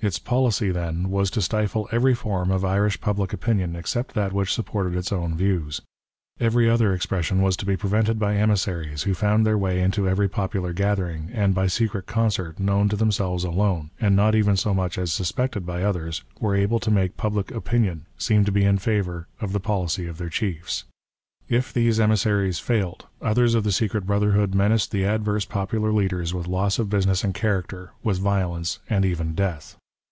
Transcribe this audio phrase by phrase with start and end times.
[0.00, 4.52] Its policy, then, was to stifle every form of Irish public opinion except that which
[4.52, 5.80] supported its own views.
[6.38, 10.28] Every other expression was to be prevented by emissaries, who found their way into every
[10.28, 14.98] popular gathering, and by secret concert, known to themselves alone, and not even so much
[14.98, 19.26] as suspected by others, were able to make "pubhc opinion" seem to be in favour
[19.40, 20.84] of the policy of their chiefs.
[21.48, 26.46] If these emissaries failed, others of the secret brotherhood menaced the adverse popular leaders with
[26.46, 29.78] loss of busiuess and character, with violence, and even death.